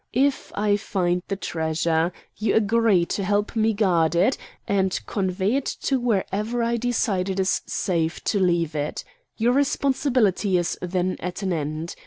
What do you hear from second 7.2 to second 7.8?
it is